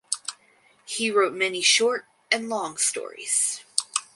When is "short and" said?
1.61-2.49